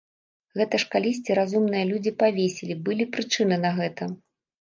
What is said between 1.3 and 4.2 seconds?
разумныя людзі павесілі, былі прычыны на гэта.